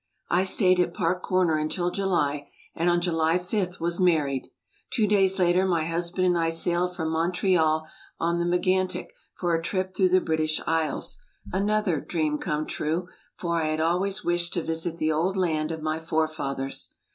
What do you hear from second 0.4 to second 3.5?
stayed at Park Comer until July; and on July